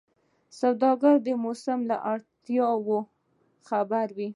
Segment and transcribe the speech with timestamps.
[0.59, 2.99] سوداګر د موسم له اړتیاوو
[3.67, 4.29] خبر وي.